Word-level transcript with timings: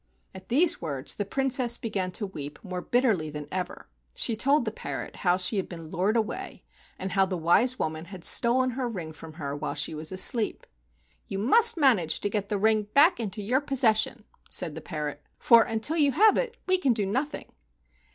At 0.33 0.49
these 0.49 0.81
words 0.81 1.13
the 1.13 1.25
Princess 1.25 1.77
began 1.77 2.09
to 2.13 2.25
weep 2.25 2.57
more 2.63 2.81
bitterly 2.81 3.29
than 3.29 3.47
ever. 3.51 3.87
She 4.15 4.35
told 4.35 4.65
the 4.65 4.71
parrot 4.71 5.17
how 5.17 5.37
she 5.37 5.57
had 5.57 5.69
been 5.69 5.89
lured 5.89 6.17
away, 6.17 6.63
and 6.97 7.11
how 7.11 7.27
the 7.27 7.37
wise 7.37 7.77
woman 7.77 8.05
had 8.05 8.23
stolen 8.23 8.71
her 8.71 8.89
ring 8.89 9.13
from 9.13 9.33
her 9.33 9.55
while 9.55 9.75
she 9.75 9.93
was 9.93 10.11
asleep. 10.11 10.65
"You 11.27 11.37
must 11.37 11.77
manage 11.77 12.19
to 12.21 12.31
get 12.31 12.49
the 12.49 12.57
ring 12.57 12.87
back 12.95 13.19
into 13.19 13.43
your 13.43 13.61
possession," 13.61 14.23
said 14.49 14.73
the 14.73 14.81
parrot, 14.81 15.21
"for 15.37 15.61
until 15.61 15.97
you 15.97 16.13
have 16.13 16.35
it, 16.35 16.57
we 16.67 16.79
can 16.79 16.93
do 16.93 17.05
nothing." 17.05 17.51